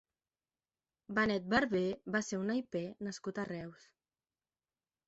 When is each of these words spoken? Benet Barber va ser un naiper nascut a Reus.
Benet 1.19 1.45
Barber 1.55 1.83
va 2.17 2.23
ser 2.29 2.41
un 2.45 2.49
naiper 2.53 2.85
nascut 3.11 3.45
a 3.45 3.47
Reus. 3.53 3.89